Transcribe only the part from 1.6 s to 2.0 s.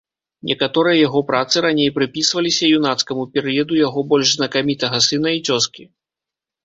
раней